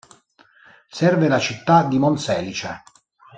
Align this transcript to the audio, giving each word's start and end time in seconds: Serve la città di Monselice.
Serve 0.91 1.27
la 1.27 1.37
città 1.37 1.83
di 1.83 1.99
Monselice. 1.99 2.81